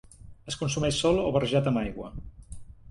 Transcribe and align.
Es 0.51 0.57
consumeix 0.61 0.97
sol 1.03 1.21
o 1.27 1.29
barrejat 1.37 1.71
amb 1.73 1.85
aigua. 1.87 2.13